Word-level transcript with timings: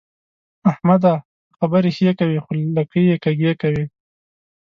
احمده! 0.71 1.13
ته 1.21 1.53
خبرې 1.59 1.89
ښې 1.97 2.11
کوې 2.19 2.39
خو 2.43 2.51
لکۍ 2.75 3.03
يې 3.09 3.17
کږې 3.23 3.51
کوي. 3.61 3.85